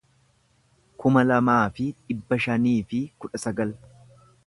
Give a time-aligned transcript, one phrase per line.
[1.03, 3.81] kuma lamaa fi dhibba shanii fi kudha sagal